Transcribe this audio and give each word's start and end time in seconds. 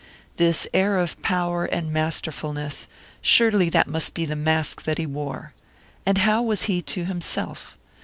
This 0.37 0.67
air 0.73 0.97
of 0.97 1.21
power 1.21 1.65
and 1.65 1.93
masterfulness, 1.93 2.87
surely 3.21 3.69
that 3.69 3.87
must 3.87 4.15
be 4.15 4.25
the 4.25 4.35
mask 4.35 4.81
that 4.81 4.97
he 4.97 5.05
wore. 5.05 5.53
And 6.07 6.17
how 6.17 6.41
was 6.41 6.63
he 6.63 6.81
to 6.81 7.05
himself? 7.05 7.77